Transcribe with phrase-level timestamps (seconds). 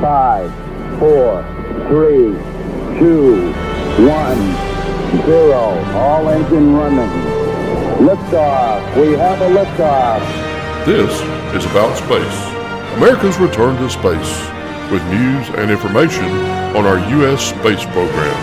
[0.00, 0.52] Five,
[0.98, 1.42] four,
[1.88, 2.36] three,
[2.98, 3.50] two,
[4.06, 4.38] one,
[5.24, 5.82] zero.
[5.94, 7.08] All engine running.
[8.06, 9.00] Liftoff.
[9.00, 10.20] We have a liftoff.
[10.84, 11.10] This
[11.56, 14.38] is About Space, America's return to space,
[14.92, 16.26] with news and information
[16.76, 17.40] on our U.S.
[17.48, 18.36] space program.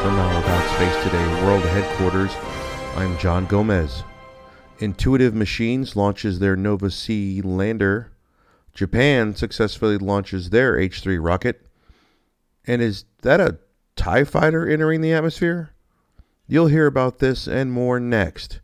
[0.00, 2.34] From our About Space Today World Headquarters,
[2.96, 4.04] I'm John Gomez.
[4.80, 8.12] Intuitive Machines launches their Nova C lander.
[8.74, 11.66] Japan successfully launches their H 3 rocket.
[12.64, 13.58] And is that a
[13.96, 15.70] TIE fighter entering the atmosphere?
[16.46, 18.60] You'll hear about this and more next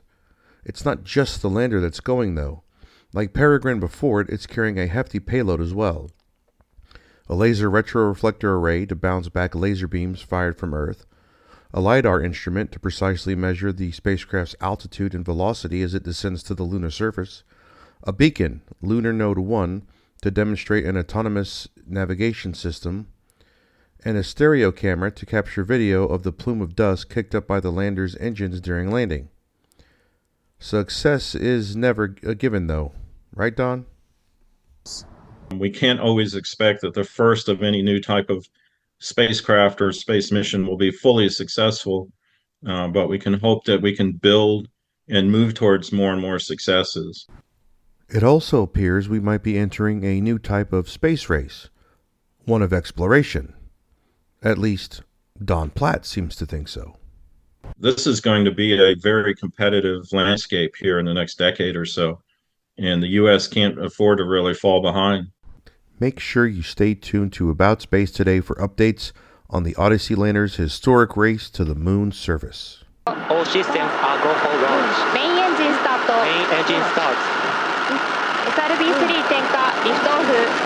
[0.65, 2.63] It's not just the lander that's going, though.
[3.13, 6.11] Like Peregrine before it, it's carrying a hefty payload as well.
[7.29, 11.07] A laser retroreflector array to bounce back laser beams fired from Earth,
[11.75, 16.55] a LIDAR instrument to precisely measure the spacecraft's altitude and velocity as it descends to
[16.55, 17.43] the lunar surface,
[18.05, 19.83] a beacon, Lunar Node 1,
[20.23, 23.09] to demonstrate an autonomous navigation system,
[24.05, 27.61] and a stereo camera to capture video of the plume of dust kicked up by
[27.61, 29.29] the lander's engines during landing.
[30.63, 32.93] Success is never a given, though.
[33.35, 33.85] Right, Don?
[35.57, 38.49] We can't always expect that the first of any new type of
[39.01, 42.13] spacecraft or space mission will be fully successful,
[42.65, 44.69] uh, but we can hope that we can build
[45.09, 47.27] and move towards more and more successes.
[48.09, 51.71] It also appears we might be entering a new type of space race,
[52.45, 53.53] one of exploration.
[54.45, 55.03] At least,
[55.45, 56.95] Don Platt seems to think so
[57.80, 61.86] this is going to be a very competitive landscape here in the next decade or
[61.86, 62.22] so,
[62.78, 63.48] and the U.S.
[63.48, 65.28] can't afford to really fall behind.
[66.00, 69.12] Make sure you stay tuned to About Space today for updates
[69.50, 72.84] on the Odyssey Lander's historic race to the moon's surface.
[73.08, 75.14] All systems are go for launch.
[75.14, 76.02] Main engine start.
[76.28, 77.18] Main engine start.
[78.58, 80.26] SRB3 点火 lift off.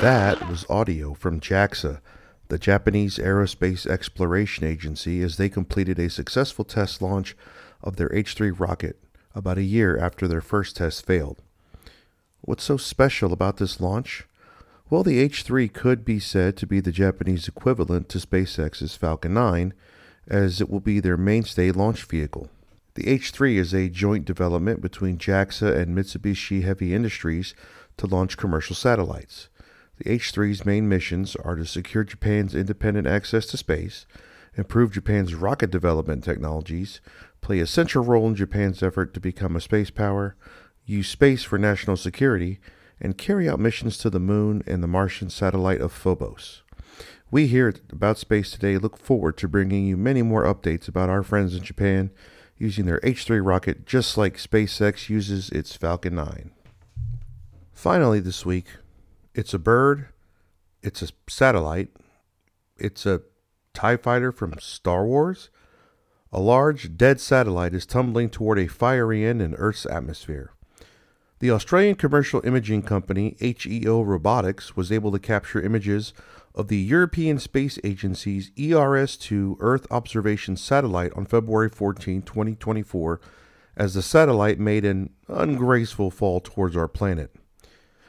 [0.00, 2.00] That was audio from JAXA,
[2.48, 7.36] the Japanese Aerospace Exploration Agency, as they completed a successful test launch
[7.82, 8.98] of their H 3 rocket
[9.34, 11.40] about a year after their first test failed.
[12.40, 14.26] What's so special about this launch?
[14.88, 19.34] Well, the H 3 could be said to be the Japanese equivalent to SpaceX's Falcon
[19.34, 19.72] 9,
[20.26, 22.50] as it will be their mainstay launch vehicle.
[22.94, 27.54] The H 3 is a joint development between JAXA and Mitsubishi Heavy Industries
[27.98, 29.48] to launch commercial satellites.
[29.98, 34.06] The H 3's main missions are to secure Japan's independent access to space,
[34.56, 37.00] improve Japan's rocket development technologies,
[37.40, 40.34] play a central role in Japan's effort to become a space power,
[40.84, 42.58] use space for national security,
[43.00, 46.62] and carry out missions to the moon and the Martian satellite of Phobos.
[47.30, 51.08] We here at About Space Today look forward to bringing you many more updates about
[51.08, 52.10] our friends in Japan
[52.60, 56.50] using their H 3 rocket just like SpaceX uses its Falcon 9.
[57.72, 58.66] Finally, this week,
[59.34, 60.08] it's a bird,
[60.82, 61.88] it's a satellite,
[62.76, 63.22] it's a
[63.72, 65.48] TIE fighter from Star Wars.
[66.32, 70.52] A large, dead satellite is tumbling toward a fiery end in Earth's atmosphere.
[71.38, 76.12] The Australian commercial imaging company HEO Robotics was able to capture images
[76.54, 83.20] of the European Space Agency's ERS 2 Earth observation satellite on February 14, 2024,
[83.76, 87.34] as the satellite made an ungraceful fall towards our planet.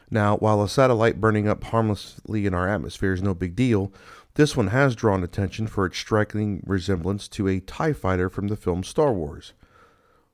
[0.09, 3.93] Now, while a satellite burning up harmlessly in our atmosphere is no big deal,
[4.33, 8.57] this one has drawn attention for its striking resemblance to a TIE fighter from the
[8.57, 9.53] film Star Wars.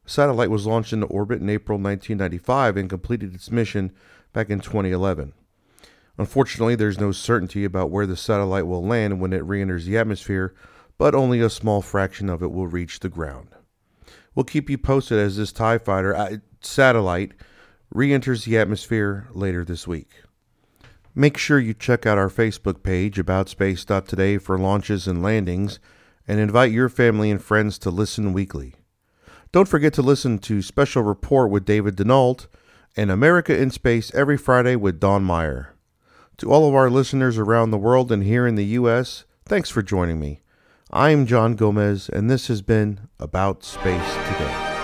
[0.06, 3.92] The satellite was launched into orbit in April 1995 and completed its mission
[4.33, 5.33] back in 2011.
[6.17, 9.97] Unfortunately, there's no certainty about where the satellite will land when it re enters the
[9.97, 10.53] atmosphere,
[10.97, 13.49] but only a small fraction of it will reach the ground.
[14.33, 17.33] We'll keep you posted as this TIE fighter uh, satellite
[17.91, 20.09] re enters the atmosphere later this week.
[21.13, 25.79] Make sure you check out our Facebook page, about AboutSpace.today, for launches and landings,
[26.27, 28.75] and invite your family and friends to listen weekly.
[29.51, 32.47] Don't forget to listen to Special Report with David Denault
[32.95, 35.73] and America in Space every Friday with Don Meyer.
[36.39, 39.81] To all of our listeners around the world and here in the U.S., thanks for
[39.81, 40.41] joining me.
[40.91, 44.76] I'm John Gomez, and this has been About Space Today.